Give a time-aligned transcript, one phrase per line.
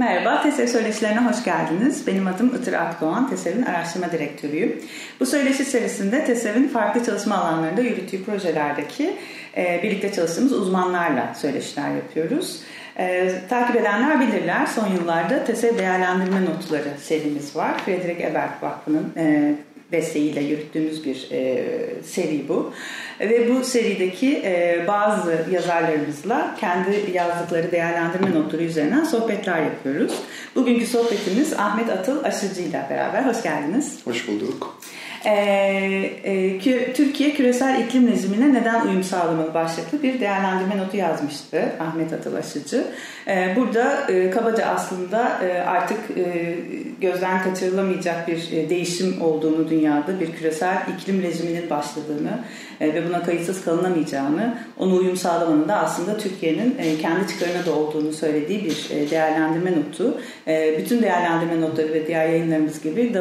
[0.00, 2.06] Merhaba, TESEV Söyleşilerine hoş geldiniz.
[2.06, 4.80] Benim adım Itır Akdoğan, TESEV'in araştırma direktörüyüm.
[5.20, 9.16] Bu söyleşi serisinde TESEV'in farklı çalışma alanlarında yürüttüğü projelerdeki
[9.56, 12.60] e, birlikte çalıştığımız uzmanlarla söyleşiler yapıyoruz.
[12.98, 17.78] E, takip edenler bilirler, son yıllarda TESEV Değerlendirme Notları serimiz var.
[17.84, 19.54] Frederick Ebert Vakfı'nın e,
[19.92, 21.64] desteğiyle yürüttüğümüz bir e,
[22.02, 22.72] seri bu.
[23.20, 30.14] Ve bu serideki e, bazı yazarlarımızla kendi yazdıkları değerlendirme notları üzerinden sohbetler yapıyoruz.
[30.54, 33.22] Bugünkü sohbetimiz Ahmet Atıl Aşıcı ile beraber.
[33.22, 33.98] Hoş geldiniz.
[34.04, 34.78] Hoş bulduk.
[35.24, 36.58] Ee, e,
[36.92, 42.84] Türkiye küresel iklim rejimine neden uyum sağlamalı başlıklı bir değerlendirme notu yazmıştı Ahmet Atıl Aşıcı.
[43.28, 46.56] Ee, burada e, kabaca aslında e, artık e,
[47.00, 52.40] gözden kaçırılamayacak bir e, değişim olduğunu dünyada bir küresel iklim rejiminin başladığını
[52.80, 57.74] e, ve buna kayıtsız kalınamayacağını, ona uyum sağlamanın da aslında Türkiye'nin e, kendi çıkarına da
[57.74, 60.20] olduğunu söylediği bir e, değerlendirme notu.
[60.46, 63.14] E, bütün değerlendirme notları ve diğer yayınlarımız gibi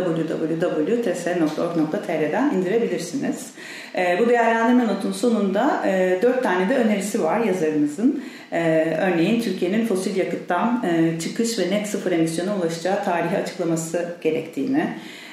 [1.91, 3.47] www.ts.org.tr'den indirebilirsiniz.
[3.95, 8.23] E, bu değerlendirme notun sonunda e, dört tane de önerisi var yazarımızın.
[8.51, 14.87] Ee, örneğin Türkiye'nin fosil yakıttan e, çıkış ve net sıfır emisyona ulaşacağı tarihi açıklaması gerektiğini,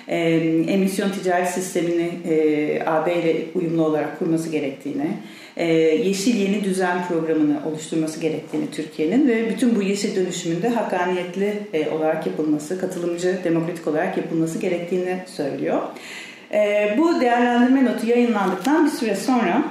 [0.09, 0.19] e,
[0.69, 5.07] emisyon ticaret sistemini e, AB ile uyumlu olarak kurması gerektiğini,
[5.57, 11.91] e, Yeşil Yeni Düzen programını oluşturması gerektiğini Türkiye'nin ve bütün bu yeşil dönüşümünde hakkaniyetli e,
[11.91, 15.83] olarak yapılması, katılımcı, demokratik olarak yapılması gerektiğini söylüyor.
[16.57, 19.63] E, bu değerlendirme notu yayınlandıktan bir süre sonra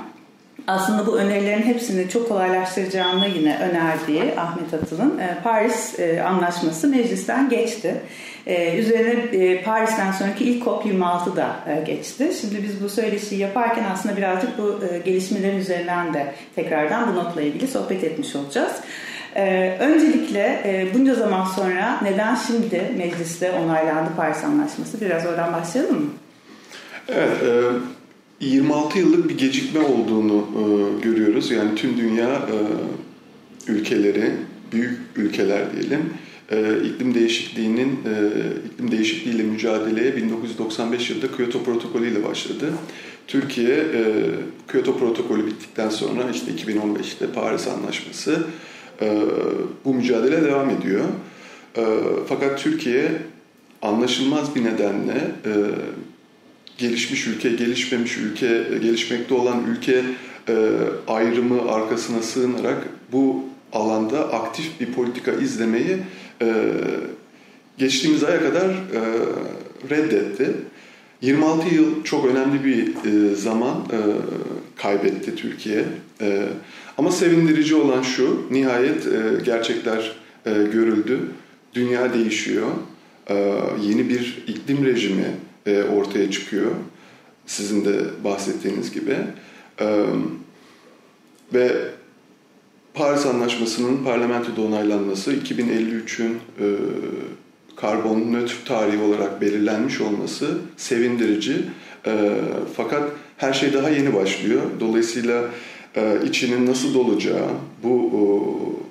[0.67, 7.49] aslında bu önerilerin hepsini çok kolaylaştıracağını yine önerdiği Ahmet Atıl'ın e, Paris e, Anlaşması meclisten
[7.49, 8.01] geçti.
[8.47, 12.31] E, üzerine Paris'ten sonraki ilk COP26 da geçti.
[12.41, 17.67] Şimdi biz bu söyleşiyi yaparken aslında birazcık bu gelişmelerin üzerinden de tekrardan bu notla ilgili
[17.67, 18.73] sohbet etmiş olacağız.
[19.79, 20.61] öncelikle
[20.93, 25.01] bunca zaman sonra neden şimdi mecliste onaylandı Paris Anlaşması?
[25.01, 26.09] Biraz oradan başlayalım mı?
[27.09, 27.37] Evet,
[28.39, 30.61] 26 yıllık bir gecikme olduğunu e,
[31.01, 31.51] görüyoruz.
[31.51, 32.57] Yani tüm dünya e,
[33.71, 34.31] ülkeleri,
[34.71, 36.01] büyük ülkeler diyelim,
[36.51, 38.31] e, iklim değişikliğinin e,
[38.65, 42.65] iklim değişikliğiyle mücadeleye 1995 yılında Kyoto Protokolü ile başladı.
[43.27, 44.03] Türkiye e,
[44.71, 48.43] Kyoto Protokolü bittikten sonra işte 2015'te Paris Anlaşması
[49.01, 49.21] e,
[49.85, 51.05] bu mücadele devam ediyor.
[51.77, 51.83] E,
[52.27, 53.11] fakat Türkiye
[53.81, 55.51] anlaşılmaz bir nedenle e,
[56.77, 60.03] gelişmiş ülke, gelişmemiş ülke, gelişmekte olan ülke
[60.49, 60.53] e,
[61.07, 63.43] ayrımı arkasına sığınarak bu
[63.73, 65.97] alanda aktif bir politika izlemeyi
[66.41, 66.73] e,
[67.77, 69.01] geçtiğimiz aya kadar e,
[69.89, 70.51] reddetti.
[71.21, 73.97] 26 yıl çok önemli bir e, zaman e,
[74.75, 75.85] kaybetti Türkiye.
[76.21, 76.47] E,
[76.97, 80.15] ama sevindirici olan şu, nihayet e, gerçekler
[80.45, 81.19] e, görüldü.
[81.73, 82.67] Dünya değişiyor.
[83.29, 83.35] E,
[83.81, 85.25] yeni bir iklim rejimi
[85.65, 86.71] e, ortaya çıkıyor.
[87.45, 89.17] Sizin de bahsettiğiniz gibi.
[89.79, 90.05] E,
[91.53, 91.71] ve
[92.93, 96.65] Paris Anlaşması'nın parlamentoda onaylanması 2053'ün e,
[97.75, 101.61] karbon nötr tarihi olarak belirlenmiş olması sevindirici.
[102.77, 104.61] Fakat her şey daha yeni başlıyor.
[104.79, 105.43] Dolayısıyla
[105.95, 107.49] e, içinin nasıl dolacağı
[107.83, 108.11] bu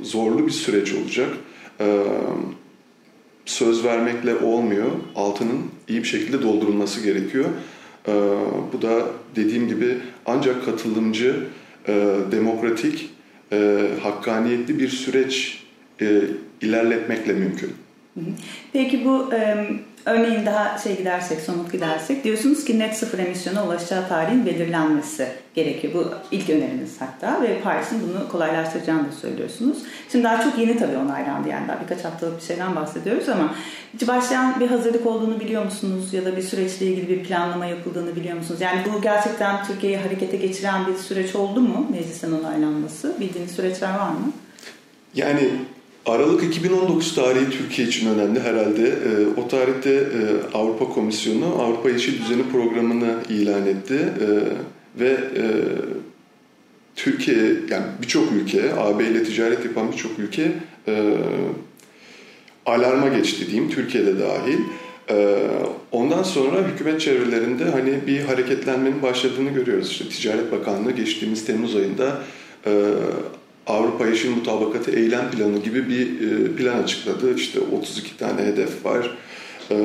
[0.03, 1.29] zorlu bir süreç olacak.
[1.81, 2.05] E,
[3.47, 4.91] söz vermekle olmuyor.
[5.17, 7.45] Altının iyi bir şekilde doldurulması gerekiyor.
[8.09, 8.13] Ee,
[8.73, 9.07] bu da
[9.37, 9.97] dediğim gibi
[10.27, 11.37] ancak katılımcı,
[11.89, 13.11] e, demokratik,
[13.53, 15.65] e, hakkaniyetli bir süreç
[16.01, 16.21] e,
[16.61, 17.73] ilerletmekle mümkün.
[18.73, 19.31] Peki bu
[20.07, 25.95] Örneğin daha şey gidersek, somut gidersek diyorsunuz ki net sıfır emisyona ulaşacağı tarihin belirlenmesi gerekiyor.
[25.95, 29.79] Bu ilk öneriniz hatta ve Paris'in bunu kolaylaştıracağını da söylüyorsunuz.
[30.13, 33.55] Şimdi daha çok yeni tabii onaylandı yani daha birkaç haftalık bir şeyden bahsediyoruz ama
[33.95, 36.15] hiç başlayan bir hazırlık olduğunu biliyor musunuz?
[36.15, 38.61] Ya da bir süreçle ilgili bir planlama yapıldığını biliyor musunuz?
[38.61, 43.15] Yani bu gerçekten Türkiye'yi harekete geçiren bir süreç oldu mu meclisten onaylanması?
[43.21, 44.33] Bildiğiniz süreçler var mı?
[45.15, 45.51] Yani
[46.07, 48.89] Aralık 2019 tarihi Türkiye için önemli herhalde.
[48.89, 54.27] E, o tarihte e, Avrupa Komisyonu Avrupa Yeşil Düzeni programını ilan etti e,
[55.01, 55.45] ve e,
[56.97, 60.53] Türkiye yani birçok ülke, AB ile ticaret yapan birçok ülke
[60.89, 61.15] e,
[62.67, 64.59] alarma geçti diyeyim, Türkiye'de dahil.
[65.11, 65.39] E,
[65.93, 69.91] ondan sonra hükümet çevrelerinde hani bir hareketlenmenin başladığını görüyoruz.
[69.91, 72.23] İşte Ticaret Bakanlığı geçtiğimiz Temmuz ayında
[73.67, 77.35] Avrupa Yeşil Mutabakatı Eylem Planı gibi bir e, plan açıkladı.
[77.35, 79.11] İşte 32 tane hedef var,
[79.71, 79.77] e,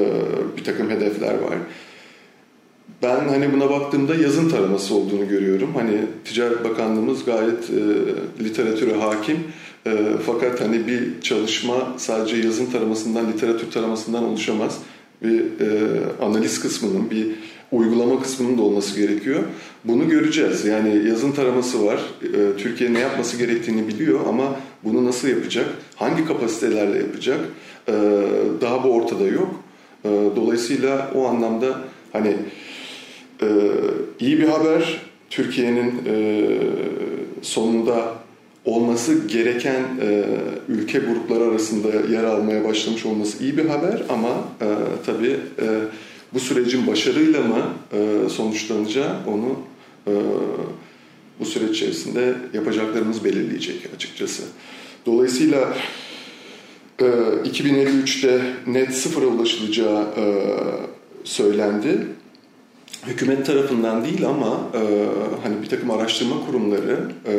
[0.57, 1.57] bir takım hedefler var.
[3.03, 5.75] ben hani buna baktığımda yazın taraması olduğunu görüyorum.
[5.75, 9.37] Hani Ticaret Bakanlığımız gayet e, literatüre hakim.
[9.87, 9.91] E,
[10.25, 14.77] fakat hani bir çalışma sadece yazın taramasından, literatür taramasından oluşamaz.
[15.23, 17.27] Bir e, analiz kısmının, bir
[17.71, 19.43] uygulama kısmının da olması gerekiyor.
[19.85, 20.65] Bunu göreceğiz.
[20.65, 21.99] Yani yazın taraması var.
[22.23, 25.65] E, Türkiye ne yapması gerektiğini biliyor ama bunu nasıl yapacak?
[25.95, 27.39] Hangi kapasitelerle yapacak?
[27.87, 27.93] E,
[28.61, 29.63] daha bu ortada yok.
[30.05, 31.81] E, dolayısıyla o anlamda
[32.11, 32.35] hani
[33.41, 33.47] e,
[34.19, 35.01] iyi bir haber.
[35.29, 36.45] Türkiye'nin e,
[37.41, 38.13] sonunda
[38.65, 40.25] olması gereken e,
[40.69, 44.29] ülke grupları arasında yer almaya başlamış olması iyi bir haber ama
[44.61, 44.67] e,
[45.05, 45.65] tabii e,
[46.33, 49.59] bu sürecin başarıyla mı e, sonuçlanacağı onu
[50.07, 50.13] e,
[51.39, 54.43] bu süreç içerisinde yapacaklarımız belirleyecek açıkçası.
[55.05, 55.77] Dolayısıyla
[56.99, 60.45] e, 2053'te net sıfıra ulaşılacağı e,
[61.23, 62.07] söylendi.
[63.07, 64.79] Hükümet tarafından değil ama e,
[65.43, 67.33] hani bir takım araştırma kurumları, e,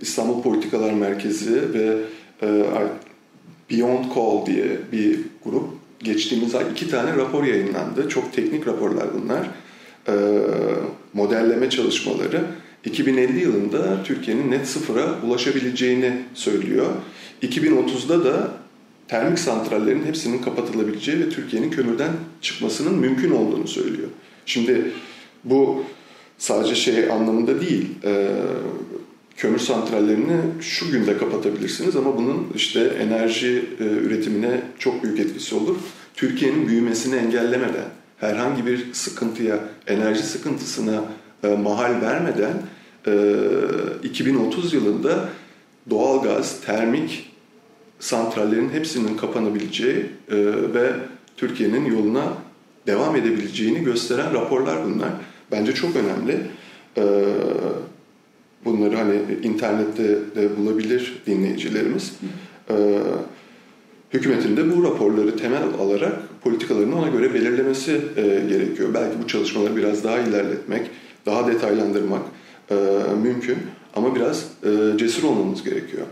[0.00, 1.98] İstanbul Politikalar Merkezi ve
[2.42, 2.64] e,
[3.70, 8.08] Beyond Call diye bir grup geçtiğimiz ay iki tane rapor yayınlandı.
[8.08, 9.50] Çok teknik raporlar bunlar.
[10.08, 10.14] E,
[11.12, 12.44] modelleme çalışmaları.
[12.84, 16.86] 2050 yılında Türkiye'nin net sıfıra ulaşabileceğini söylüyor.
[17.42, 18.50] 2030'da da
[19.08, 24.08] termik santrallerin hepsinin kapatılabileceği ve Türkiye'nin kömürden çıkmasının mümkün olduğunu söylüyor.
[24.46, 24.92] Şimdi
[25.44, 25.84] bu
[26.38, 27.88] sadece şey anlamında değil.
[28.04, 28.28] E,
[29.36, 35.76] kömür santrallerini şu günde kapatabilirsiniz ama bunun işte enerji e, üretimine çok büyük etkisi olur.
[36.14, 37.88] Türkiye'nin büyümesini engellemeden,
[38.18, 41.04] herhangi bir sıkıntıya, enerji sıkıntısına
[41.44, 42.54] e, mahal vermeden
[43.06, 43.12] e,
[44.02, 45.28] 2030 yılında
[45.90, 47.32] doğalgaz, termik
[48.00, 50.36] santrallerin hepsinin kapanabileceği e,
[50.74, 50.92] ve
[51.36, 52.32] Türkiye'nin yoluna
[52.86, 55.10] devam edebileceğini gösteren raporlar bunlar.
[55.52, 56.40] Bence çok önemli.
[58.66, 60.04] Bunları hani internette
[60.36, 62.12] de bulabilir dinleyicilerimiz.
[62.70, 62.74] E,
[64.12, 68.88] hükümetin de bu raporları temel alarak politikalarını ona göre belirlemesi e, gerekiyor.
[68.94, 70.90] Belki bu çalışmaları biraz daha ilerletmek,
[71.26, 72.22] daha detaylandırmak
[72.70, 72.74] e,
[73.22, 73.58] mümkün
[73.94, 76.06] ama biraz e, cesur olmamız gerekiyor.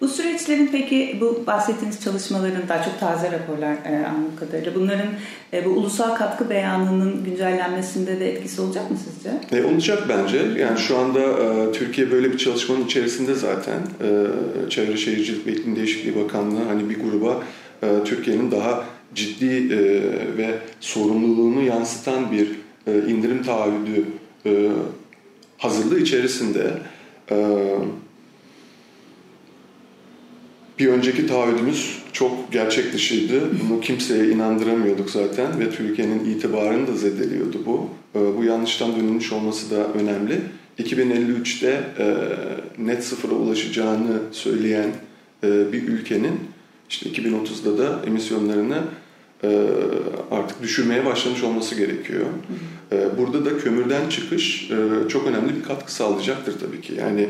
[0.00, 5.08] Bu süreçlerin peki bu bahsettiğiniz çalışmaların daha çok taze raporlar e, anladığım kadarıyla bunların
[5.52, 9.58] e, bu ulusal katkı beyanının güncellenmesinde de etkisi olacak mı sizce?
[9.58, 10.36] E, olacak bence.
[10.58, 15.76] Yani şu anda e, Türkiye böyle bir çalışmanın içerisinde zaten e, Çevre Şehircilik ve İklim
[15.76, 17.42] Değişikliği Bakanlığı hani bir gruba
[17.82, 19.78] e, Türkiye'nin daha ciddi e,
[20.36, 22.48] ve sorumluluğunu yansıtan bir
[22.86, 24.04] e, indirim taahhüdü
[24.46, 24.68] e,
[25.58, 26.70] hazırlığı içerisinde.
[27.30, 28.03] Evet
[30.78, 33.40] bir önceki taahhüdümüz çok gerçek dışıydı.
[33.62, 37.88] Bunu kimseye inandıramıyorduk zaten ve Türkiye'nin itibarını da zedeliyordu bu.
[38.14, 40.40] Ee, bu yanlıştan dönülmüş olması da önemli.
[40.78, 42.16] 2053'te e,
[42.78, 44.88] net sıfıra ulaşacağını söyleyen
[45.44, 46.40] e, bir ülkenin
[46.90, 48.78] işte 2030'da da emisyonlarını
[49.44, 49.60] e,
[50.30, 52.26] artık düşürmeye başlamış olması gerekiyor.
[53.18, 54.70] Burada da kömürden çıkış
[55.08, 56.94] çok önemli bir katkı sağlayacaktır tabii ki.
[56.98, 57.28] Yani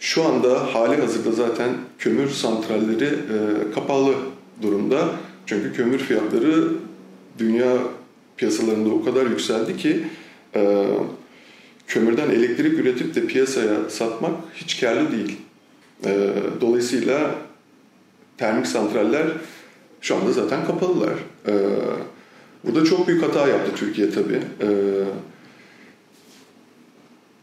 [0.00, 4.14] şu anda hali hazırda zaten kömür santralleri e, kapalı
[4.62, 5.08] durumda.
[5.46, 6.68] Çünkü kömür fiyatları
[7.38, 7.78] dünya
[8.36, 10.02] piyasalarında o kadar yükseldi ki
[10.54, 10.86] e,
[11.86, 15.36] kömürden elektrik üretip de piyasaya satmak hiç karlı değil.
[16.04, 16.30] E,
[16.60, 17.34] dolayısıyla
[18.38, 19.26] termik santraller
[20.00, 21.14] şu anda zaten kapalılar.
[21.46, 21.54] E,
[22.64, 24.40] burada çok büyük hata yaptı Türkiye tabii.
[24.60, 24.68] E,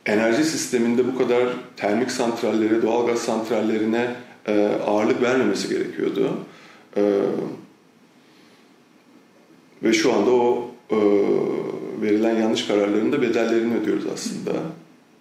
[0.07, 1.47] enerji sisteminde bu kadar
[1.77, 4.15] termik santrallere, doğalgaz santrallerine
[4.47, 6.37] e, ağırlık vermemesi gerekiyordu.
[6.97, 7.21] E,
[9.83, 10.97] ve şu anda o e,
[12.01, 14.51] verilen yanlış kararların da bedellerini ödüyoruz aslında.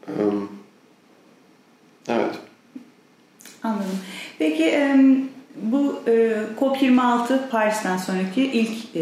[0.09, 0.13] E,
[2.09, 2.35] evet.
[3.63, 3.99] Anladım.
[4.39, 4.97] Peki e,
[5.63, 9.01] bu e, COP26 Paris'ten sonraki ilk e,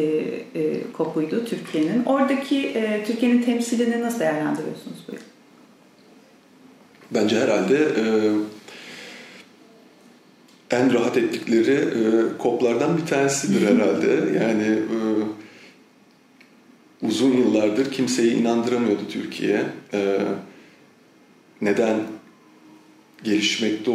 [0.54, 2.04] e, COP'uydu Türkiye'nin.
[2.04, 5.33] Oradaki e, Türkiye'nin temsilini nasıl değerlendiriyorsunuz bu yıl?
[7.10, 8.04] Bence herhalde e,
[10.70, 14.38] en rahat ettikleri e, koplardan bir tanesidir herhalde.
[14.38, 14.98] Yani e,
[17.02, 19.62] uzun yıllardır kimseyi inandıramıyordu Türkiye.
[19.94, 20.18] E,
[21.60, 21.96] neden
[23.24, 23.90] gelişmekte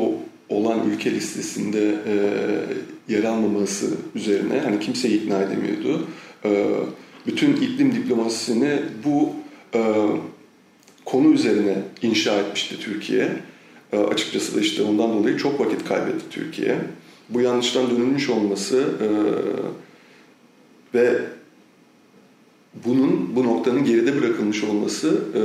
[0.50, 2.16] olan ülke listesinde e,
[3.13, 6.08] yer almaması üzerine hani kimseyi ikna edemiyordu.
[6.46, 6.66] E,
[7.28, 9.34] bütün iklim diplomasisini bu
[9.75, 9.82] e,
[11.12, 13.30] konu üzerine inşa etmişti Türkiye.
[13.94, 16.78] E, açıkçası da işte ondan dolayı çok vakit kaybetti Türkiye.
[17.30, 19.08] Bu yanlıştan dönülmüş olması e,
[20.98, 21.22] ve
[22.86, 25.42] bunun bu noktanın geride bırakılmış olması e,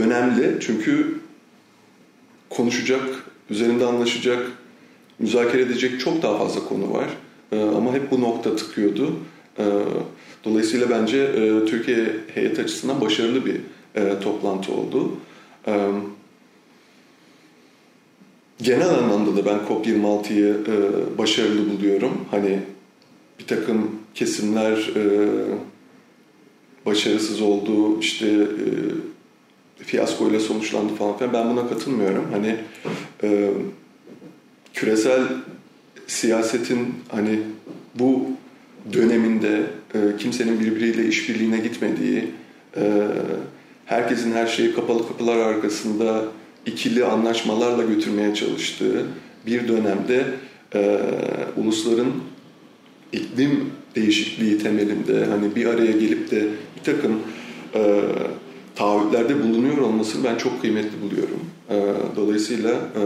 [0.00, 1.18] önemli çünkü
[2.50, 3.02] konuşacak,
[3.50, 4.52] üzerinde anlaşacak,
[5.18, 7.06] müzakere edecek çok daha fazla konu var.
[7.52, 9.12] E, ama hep bu nokta tıkıyordu.
[10.44, 11.32] Dolayısıyla bence
[11.66, 13.56] Türkiye heyet açısından başarılı bir
[13.94, 15.12] e, toplantı oldu.
[15.66, 15.90] E,
[18.62, 22.24] genel anlamda da ben COP26'yı e, başarılı buluyorum.
[22.30, 22.58] Hani
[23.38, 25.28] bir takım kesimler e,
[26.86, 31.32] başarısız oldu, işte e, fiyaskoyla sonuçlandı falan filan.
[31.32, 32.26] Ben buna katılmıyorum.
[32.32, 32.56] Hani
[33.22, 33.50] e,
[34.74, 35.22] küresel
[36.06, 37.40] siyasetin hani
[37.94, 38.26] bu
[38.92, 39.62] döneminde
[39.94, 42.24] e, kimsenin birbiriyle işbirliğine gitmediği,
[42.76, 43.06] e,
[44.10, 46.24] herkesin her şeyi kapalı kapılar arkasında
[46.66, 49.06] ikili anlaşmalarla götürmeye çalıştığı
[49.46, 50.26] bir dönemde
[50.74, 51.00] e,
[51.56, 52.12] ulusların
[53.12, 57.20] iklim değişikliği temelinde hani bir araya gelip de bir takım
[57.74, 58.02] e,
[58.74, 61.40] taahhütlerde bulunuyor olmasını ben çok kıymetli buluyorum.
[61.70, 61.76] E,
[62.16, 63.02] dolayısıyla e,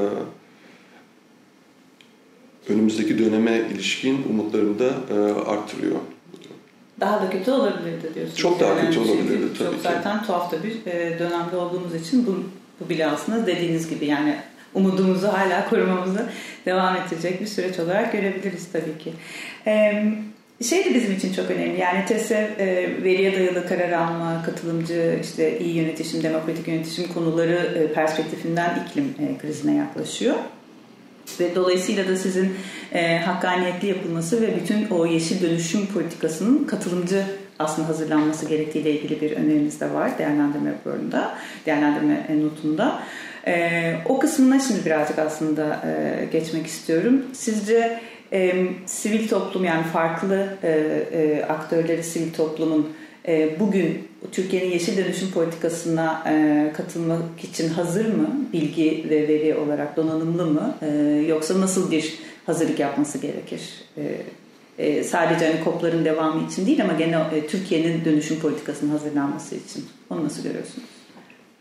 [2.72, 5.14] önümüzdeki döneme ilişkin umutlarımı da e,
[5.50, 5.96] arttırıyor.
[7.00, 8.38] Daha da kötü olabilirdi diyorsunuz.
[8.38, 9.80] Çok daha kötü olabilirdi tabii çok ki.
[9.82, 12.44] Zaten tuhaf da bir e, dönemde olduğumuz için bu,
[12.80, 14.36] bu bile aslında dediğiniz gibi yani
[14.74, 16.26] umudumuzu hala korumamızı
[16.66, 19.12] devam edecek bir süreç olarak görebiliriz tabii ki.
[20.62, 21.80] Şey de bizim için çok önemli.
[21.80, 27.92] Yani TESEV e, veriye dayalı karar alma, katılımcı, işte iyi yönetişim, demokratik yönetişim konuları e,
[27.92, 30.34] perspektifinden iklim e, krizine yaklaşıyor.
[31.40, 32.56] Ve dolayısıyla da sizin
[32.92, 37.24] e, hakkaniyetli yapılması ve bütün o yeşil dönüşüm politikasının katılımcı
[37.58, 41.34] aslında hazırlanması gerektiğiyle ilgili bir öneriniz de var değerlendirme raporunda,
[41.66, 43.02] değerlendirme notunda.
[43.46, 47.22] E, o kısmına şimdi birazcık aslında e, geçmek istiyorum.
[47.32, 48.00] Sizce
[48.32, 50.70] e, sivil toplum yani farklı e,
[51.12, 53.13] e, aktörleri sivil toplumun e,
[53.60, 58.30] bugün Türkiye'nin yeşil dönüşüm politikasına e, katılmak için hazır mı?
[58.52, 60.74] Bilgi ve veri olarak donanımlı mı?
[60.82, 60.88] E,
[61.28, 63.60] yoksa nasıl bir hazırlık yapması gerekir?
[64.78, 69.84] E, sadece hani kopların devamı için değil ama genel Türkiye'nin dönüşüm politikasının hazırlanması için.
[70.10, 70.88] Onu nasıl görüyorsunuz?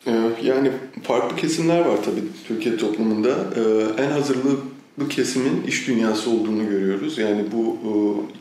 [0.07, 0.11] Ee,
[0.43, 0.71] yani
[1.03, 3.29] farklı kesimler var tabii Türkiye toplumunda.
[3.29, 7.17] Ee, en hazırlıklı kesimin iş dünyası olduğunu görüyoruz.
[7.17, 7.77] Yani bu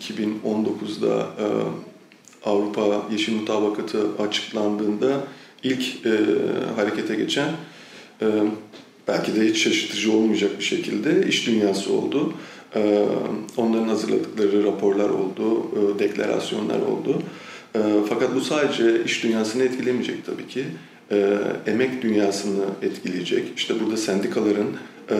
[0.01, 1.47] 2019'da e,
[2.45, 5.21] Avrupa Yeşil Mutabakatı açıklandığında
[5.63, 6.11] ilk e,
[6.77, 7.49] harekete geçen
[8.23, 8.27] e,
[9.09, 12.33] belki de hiç şaşırtıcı olmayacak bir şekilde iş dünyası oldu.
[13.57, 15.67] Onların hazırladıkları raporlar oldu,
[15.99, 17.23] deklarasyonlar oldu.
[18.09, 20.65] Fakat bu sadece iş dünyasını etkilemeyecek tabii ki
[21.13, 23.45] e, emek dünyasını etkileyecek.
[23.57, 24.69] İşte burada sendikaların
[25.11, 25.17] e,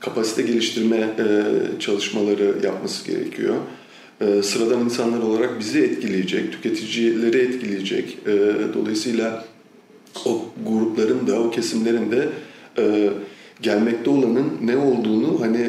[0.00, 1.44] kapasite geliştirme e,
[1.80, 3.54] çalışmaları yapması gerekiyor.
[4.20, 8.18] E, sıradan insanlar olarak bizi etkileyecek, tüketicileri etkileyecek.
[8.26, 8.30] E,
[8.74, 9.44] dolayısıyla
[10.26, 12.28] o grupların da, o kesimlerin de
[12.78, 13.10] e,
[13.62, 15.66] gelmekte olanın ne olduğunu hani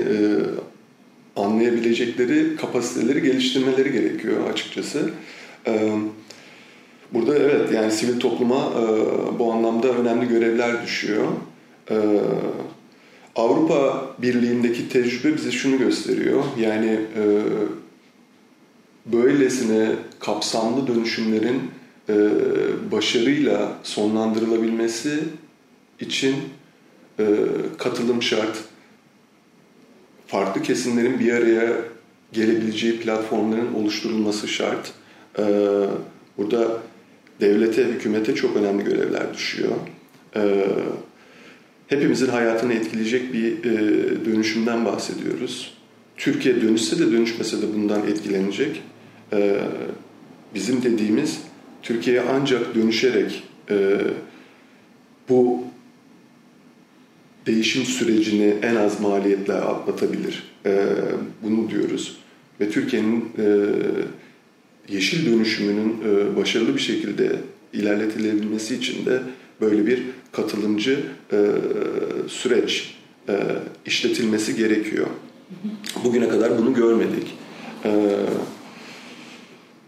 [1.36, 5.10] anlayabilecekleri kapasiteleri geliştirmeleri gerekiyor açıkçası.
[7.14, 8.74] Burada evet yani sivil topluma
[9.40, 11.28] bu anlamda önemli görevler düşüyor.
[13.36, 16.44] Avrupa Birliği'ndeki tecrübe bize şunu gösteriyor.
[16.60, 17.00] Yani
[19.06, 21.62] böylesine kapsamlı dönüşümlerin
[22.10, 22.16] e,
[22.92, 25.20] başarıyla sonlandırılabilmesi
[26.00, 26.36] için
[27.20, 27.26] e,
[27.78, 28.58] katılım şart.
[30.28, 31.74] Farklı kesimlerin bir araya
[32.34, 34.92] gelebileceği platformların oluşturulması şart.
[35.40, 35.44] E,
[36.38, 36.82] burada
[37.42, 39.72] devlete, hükümete çok önemli görevler düşüyor.
[40.36, 40.66] Ee,
[41.88, 45.74] hepimizin hayatını etkileyecek bir e, dönüşümden bahsediyoruz.
[46.18, 48.84] Türkiye dönüşse de dönüşmese de bundan etkilenecek.
[49.34, 49.60] Ee,
[50.56, 51.42] bizim dediğimiz
[51.84, 53.98] Türkiye ancak dönüşerek e,
[55.30, 55.64] bu
[57.46, 60.44] değişim sürecini en az maliyetle atlatabilir.
[60.66, 60.86] E,
[61.44, 62.18] bunu diyoruz.
[62.60, 63.46] Ve Türkiye'nin e,
[64.90, 67.32] yeşil dönüşümünün e, başarılı bir şekilde
[67.74, 69.22] ilerletilebilmesi için de
[69.62, 71.00] böyle bir katılımcı
[71.32, 71.46] e,
[72.28, 72.96] süreç
[73.30, 73.34] e,
[73.86, 75.08] işletilmesi gerekiyor.
[76.04, 77.38] Bugüne kadar bunu görmedik.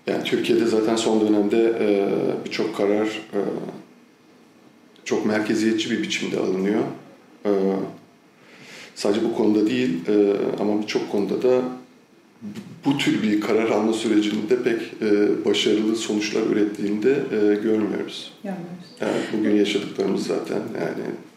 [0.07, 1.73] Yani Türkiye'de zaten son dönemde
[2.45, 3.21] birçok karar
[5.05, 6.81] çok merkeziyetçi bir biçimde alınıyor.
[8.95, 9.99] Sadece bu konuda değil
[10.59, 11.61] ama birçok konuda da
[12.85, 18.33] bu tür bir karar alma sürecinde pek e, başarılı sonuçlar ürettiğinde e, görmüyoruz.
[18.43, 18.85] Görmüyoruz.
[19.01, 21.32] Yani bugün yaşadıklarımız zaten yani e,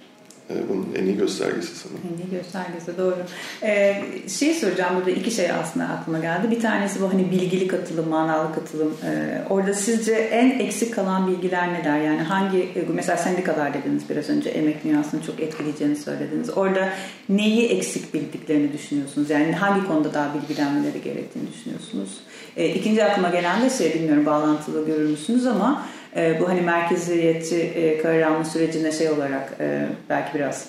[0.48, 2.00] bunun en iyi göstergesi sanırım.
[2.14, 3.16] En iyi göstergesi doğru.
[3.62, 6.50] Ee, şey soracağım burada iki şey aslında aklıma geldi.
[6.50, 8.94] Bir tanesi bu hani bilgili katılım, manalı katılım.
[9.04, 12.00] Ee, orada sizce en eksik kalan bilgiler neler?
[12.00, 16.50] Yani hangi e, mesela sendikalar dediniz biraz önce emek dünyasını çok etkileyeceğini söylediniz.
[16.56, 16.88] Orada
[17.28, 19.30] neyi eksik bildiklerini düşünüyorsunuz?
[19.30, 22.20] Yani hangi konuda daha bilgilenmeleri gerektiğini düşünüyorsunuz?
[22.56, 25.86] Ee, ikinci aklıma gelen de şey bilmiyorum bağlantılı görür müsünüz ama
[26.16, 30.68] e, bu hani merkeziyetçi e, karar alma sürecine şey olarak e, belki biraz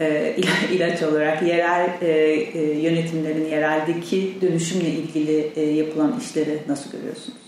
[0.00, 0.36] e,
[0.72, 7.38] ilaç olarak yerel e, e, yönetimlerin yereldeki dönüşümle ilgili e, yapılan işleri nasıl görüyorsunuz?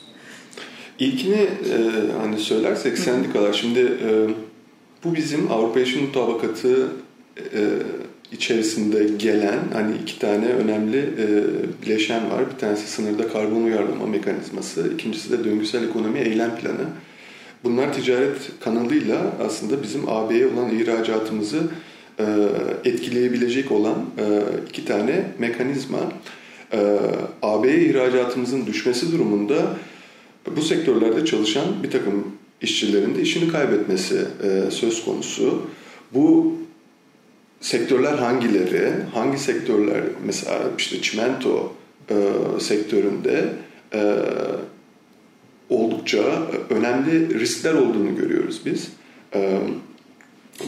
[0.98, 1.76] İlkini e,
[2.20, 4.10] hani söylersek sendikalar şimdi e,
[5.04, 6.88] bu bizim Avrupa Yeşil Mutabakatı
[7.38, 7.60] e,
[8.32, 11.26] içerisinde gelen hani iki tane önemli e,
[11.82, 12.50] bileşen var.
[12.54, 16.86] Bir tanesi sınırda karbon uyarlama mekanizması, ikincisi de döngüsel ekonomi eylem planı.
[17.64, 21.58] Bunlar ticaret kanalıyla aslında bizim AB'ye olan ihracatımızı
[22.18, 22.24] e,
[22.84, 25.98] etkileyebilecek olan e, iki tane mekanizma.
[26.72, 26.98] E,
[27.42, 29.76] AB'ye ihracatımızın düşmesi durumunda
[30.56, 32.24] bu sektörlerde çalışan bir takım
[32.62, 34.24] işçilerin de işini kaybetmesi
[34.70, 35.62] söz konusu.
[36.14, 36.54] Bu
[37.60, 38.92] sektörler hangileri?
[39.14, 40.02] Hangi sektörler?
[40.26, 41.72] Mesela işte çimento
[42.58, 43.44] sektöründe
[45.70, 46.18] oldukça
[46.70, 48.88] önemli riskler olduğunu görüyoruz biz.
[49.34, 49.58] Ee,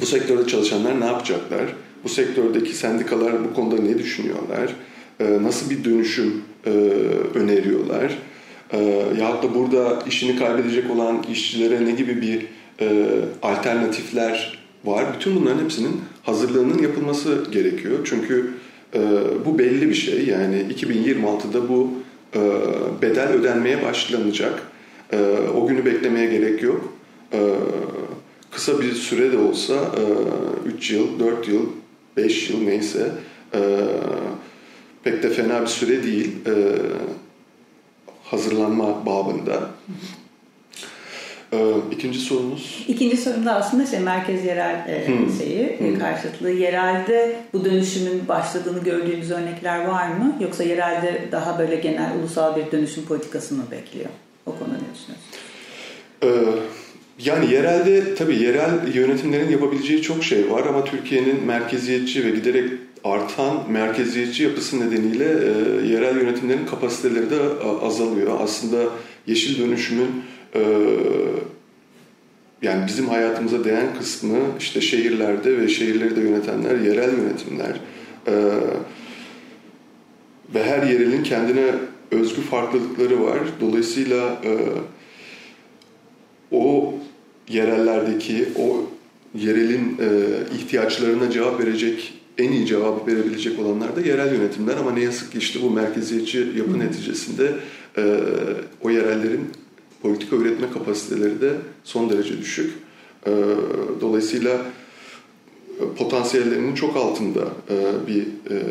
[0.00, 1.74] bu sektörde çalışanlar ne yapacaklar?
[2.04, 4.76] Bu sektördeki sendikalar bu konuda ne düşünüyorlar?
[5.20, 6.70] Ee, nasıl bir dönüşüm e,
[7.34, 8.18] öneriyorlar?
[8.72, 12.46] Ee, yahut da burada işini kaybedecek olan işçilere ne gibi bir
[12.80, 13.06] e,
[13.42, 15.04] alternatifler var?
[15.16, 17.98] Bütün bunların hepsinin hazırlığının yapılması gerekiyor.
[18.04, 18.50] Çünkü
[18.94, 19.00] e,
[19.46, 20.26] bu belli bir şey.
[20.26, 21.90] Yani 2026'da bu
[23.02, 24.62] bedel ödenmeye başlanacak
[25.12, 25.18] e,
[25.56, 26.92] o günü beklemeye gerek yok.
[27.32, 27.38] E,
[28.50, 31.66] kısa bir süre de olsa e, 3 yıl, 4 yıl,
[32.16, 33.12] 5 yıl neyse
[33.54, 33.60] e,
[35.04, 36.54] pek de fena bir süre değil e,
[38.24, 39.70] hazırlanma babında.
[41.52, 42.84] Ee, ikinci sorumuz?
[42.88, 45.32] İkinci sorum da aslında şey merkez yerel e, hmm.
[45.38, 45.98] şeyi hmm.
[45.98, 46.50] karşıtlığı.
[46.50, 50.36] Yerelde bu dönüşümün başladığını gördüğümüz örnekler var mı?
[50.40, 54.08] Yoksa yerelde daha böyle genel ulusal bir dönüşüm politikası mı bekliyor?
[54.46, 54.79] O konuda?
[56.24, 56.28] Ee,
[57.24, 62.70] yani yerelde tabii yerel yönetimlerin yapabileceği çok şey var ama Türkiye'nin merkeziyetçi ve giderek
[63.04, 67.40] artan merkeziyetçi yapısı nedeniyle e, yerel yönetimlerin kapasiteleri de
[67.82, 68.40] azalıyor.
[68.40, 68.78] Aslında
[69.26, 70.10] yeşil dönüşümün
[70.54, 70.60] e,
[72.62, 77.80] yani bizim hayatımıza değen kısmı işte şehirlerde ve şehirleri de yönetenler yerel yönetimler.
[78.26, 78.32] E,
[80.54, 81.66] ve her yerelin kendine
[82.10, 83.38] özgü farklılıkları var.
[83.60, 84.58] Dolayısıyla e,
[86.52, 86.94] o
[87.48, 88.90] yerellerdeki o
[89.34, 90.08] yerelin e,
[90.56, 95.38] ihtiyaçlarına cevap verecek en iyi cevabı verebilecek olanlar da yerel yönetimler ama ne yazık ki
[95.38, 97.52] işte bu merkeziyetçi yapı neticesinde
[97.96, 98.20] e,
[98.82, 99.50] o yerellerin
[100.02, 101.52] politika üretme kapasiteleri de
[101.84, 102.72] son derece düşük.
[103.26, 103.30] E,
[104.00, 104.66] dolayısıyla
[105.98, 108.62] potansiyellerinin çok altında e, bir e,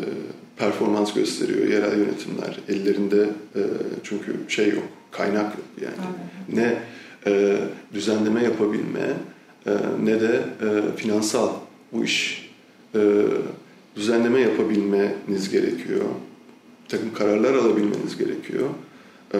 [0.56, 2.58] performans gösteriyor yerel yönetimler.
[2.68, 3.22] Ellerinde
[3.54, 3.60] e,
[4.02, 5.94] çünkü şey yok, kaynak yok yani.
[6.06, 6.64] Aynen.
[6.64, 6.78] Ne
[7.26, 7.56] e,
[7.94, 9.14] düzenleme yapabilme
[9.66, 9.70] e,
[10.04, 11.50] ne de e, finansal
[11.92, 12.50] bu iş
[12.94, 12.98] e,
[13.96, 16.04] düzenleme yapabilmeniz gerekiyor.
[16.84, 18.68] Bir takım kararlar alabilmeniz gerekiyor.
[19.34, 19.38] E,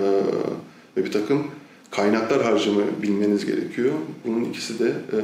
[0.96, 1.46] ve bir takım
[1.90, 3.92] kaynaklar harcama bilmeniz gerekiyor.
[4.24, 5.18] Bunun ikisi de e,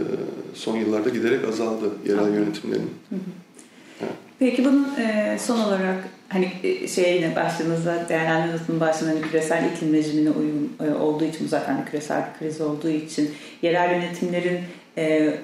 [0.55, 2.91] son yıllarda giderek azaldı yerel yönetimlerin.
[3.11, 4.07] Hı hı.
[4.39, 9.93] Peki bunun e, son olarak hani e, şeye yine başladığınızda değerlendirmesinin başında hani küresel iklim
[9.93, 13.31] rejimine uyum e, olduğu için zaten küresel bir kriz olduğu için
[13.63, 14.61] yerel yönetimlerin
[14.99, 15.35] e,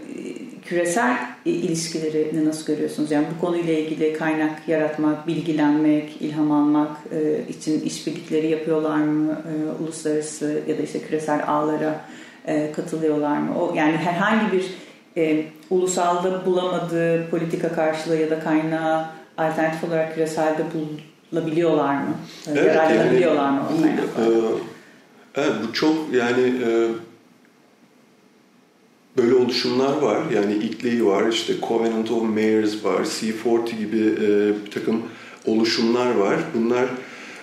[0.65, 3.11] küresel ilişkilerini nasıl görüyorsunuz?
[3.11, 9.43] Yani bu konuyla ilgili kaynak yaratmak, bilgilenmek, ilham almak e, için işbirlikleri yapıyorlar mı?
[9.53, 12.01] E, uluslararası ya da işte küresel ağlara
[12.47, 13.59] e, katılıyorlar mı?
[13.59, 14.65] O yani herhangi bir
[15.17, 19.07] e, ulusalda bulamadığı politika karşılığı ya da kaynağı
[19.39, 20.65] alternatif olarak küreselde
[21.33, 22.15] bulabiliyorlar mı?
[22.49, 24.27] Evet, Yararlanabiliyorlar yani, mı kaynaklar?
[24.27, 24.55] E,
[25.35, 26.89] evet, bu çok yani e,
[29.17, 30.19] böyle oluşumlar var.
[30.35, 35.03] Yani İKLİ var, işte Covenant of Mayors var, C40 gibi e, bir takım
[35.47, 36.37] oluşumlar var.
[36.55, 36.85] Bunlar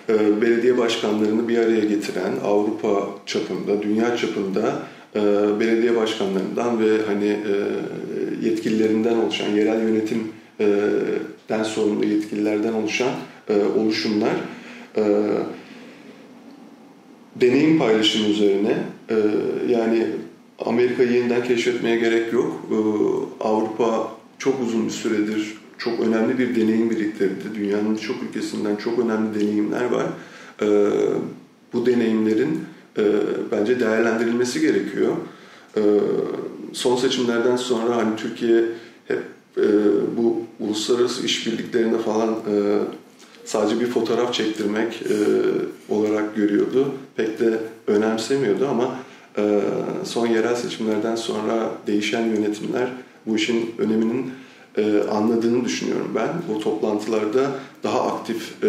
[0.08, 4.82] e, belediye başkanlarını bir araya getiren Avrupa çapında, dünya çapında
[5.16, 5.20] e,
[5.60, 7.54] belediye başkanlarından ve hani e,
[8.42, 9.80] yetkililerinden oluşan, yerel
[11.50, 13.10] yönetimden sorumlu yetkililerden oluşan
[13.48, 14.32] e, oluşumlar
[17.40, 18.78] deneyim paylaşımı üzerine
[19.68, 20.06] yani
[20.58, 22.60] Amerika'yı yeniden keşfetmeye gerek yok.
[23.40, 27.54] Avrupa çok uzun bir süredir çok önemli bir deneyim biriktirdi.
[27.54, 30.06] Dünyanın birçok ülkesinden çok önemli deneyimler var.
[30.62, 30.66] E,
[31.72, 32.60] bu deneyimlerin
[32.98, 33.02] e,
[33.52, 35.12] bence değerlendirilmesi gerekiyor.
[35.76, 35.80] E,
[36.72, 38.64] son seçimlerden sonra hani Türkiye
[39.08, 39.22] hep
[39.56, 39.62] e,
[40.16, 42.78] bu uluslararası işbirliklerine falan e,
[43.44, 45.16] sadece bir fotoğraf çektirmek e,
[45.94, 46.92] olarak görüyordu.
[47.16, 48.96] Pek de önemsemiyordu ama
[49.38, 49.60] e,
[50.04, 52.88] son yerel seçimlerden sonra değişen yönetimler
[53.26, 54.30] bu işin öneminin
[54.76, 56.54] e, anladığını düşünüyorum ben.
[56.54, 57.50] O toplantılarda
[57.82, 58.68] daha aktif e,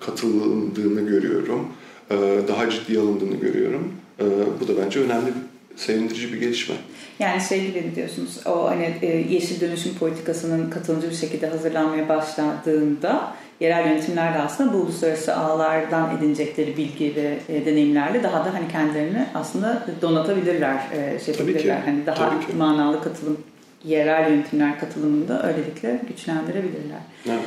[0.00, 1.68] katıldığını görüyorum.
[2.10, 2.16] E,
[2.48, 3.92] daha ciddi alındığını görüyorum.
[4.20, 4.24] E,
[4.60, 5.32] bu da bence önemli,
[5.76, 6.74] sevindirici bir gelişme.
[7.18, 13.34] Yani şey gibi diyorsunuz, o hani e, yeşil dönüşüm politikasının katılıcı bir şekilde hazırlanmaya başladığında
[13.60, 18.68] yerel yönetimler de aslında bu uluslararası ağlardan edinecekleri bilgi ve e, deneyimlerle daha da hani
[18.72, 21.80] kendilerini aslında donatabilirler, e, şey yapabilirler.
[21.84, 23.38] Hani daha Tabii manalı katılım,
[23.84, 27.00] yerel yönetimler katılımını da öylelikle güçlendirebilirler.
[27.26, 27.38] Evet.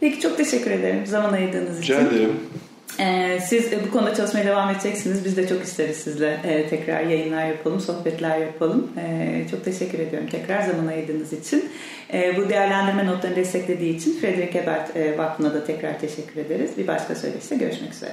[0.00, 1.94] Peki çok teşekkür ederim zaman ayırdığınız için.
[1.94, 2.40] Rica ederim.
[2.98, 5.24] Ee, siz bu konuda çalışmaya devam edeceksiniz.
[5.24, 8.90] Biz de çok isteriz sizle e, tekrar yayınlar yapalım, sohbetler yapalım.
[8.98, 11.64] E, çok teşekkür ediyorum tekrar zaman ayırdığınız için.
[12.12, 16.70] E, bu değerlendirme notlarını desteklediği için Frederick Ebert Vakfı'na da tekrar teşekkür ederiz.
[16.78, 18.12] Bir başka söyleşte görüşmek üzere.